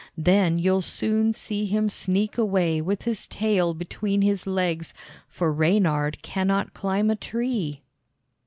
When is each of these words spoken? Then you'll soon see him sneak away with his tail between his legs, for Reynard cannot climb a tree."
Then 0.17 0.57
you'll 0.57 0.81
soon 0.81 1.31
see 1.31 1.67
him 1.67 1.87
sneak 1.87 2.35
away 2.35 2.81
with 2.81 3.03
his 3.03 3.27
tail 3.27 3.75
between 3.75 4.23
his 4.23 4.47
legs, 4.47 4.95
for 5.29 5.51
Reynard 5.53 6.23
cannot 6.23 6.73
climb 6.73 7.11
a 7.11 7.15
tree." 7.15 7.83